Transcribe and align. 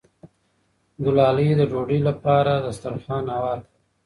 ګلالۍ 1.03 1.47
د 1.57 1.61
ډوډۍ 1.71 1.99
لپاره 2.09 2.53
دسترخوان 2.65 3.25
هوار 3.35 3.59
کړ. 3.65 3.69